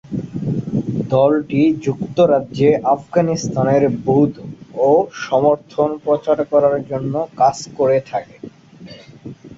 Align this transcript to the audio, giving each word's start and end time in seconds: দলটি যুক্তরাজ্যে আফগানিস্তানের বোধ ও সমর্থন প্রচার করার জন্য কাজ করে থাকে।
দলটি 1.11 1.61
যুক্তরাজ্যে 1.85 2.69
আফগানিস্তানের 2.95 3.83
বোধ 4.05 4.31
ও 4.81 4.89
সমর্থন 5.23 5.89
প্রচার 6.05 6.37
করার 6.51 6.77
জন্য 6.89 7.13
কাজ 7.39 7.57
করে 7.77 7.97
থাকে। 8.09 8.35